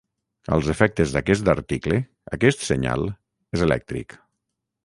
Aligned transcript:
Als 0.55 0.69
efectes 0.73 1.13
d'aquest 1.15 1.51
article, 1.53 2.01
aquest 2.39 2.67
senyal 2.71 3.07
és 3.59 3.67
elèctric. 3.71 4.19